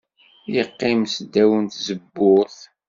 [0.53, 2.59] Yeqqim s ddaw n tzemmurt.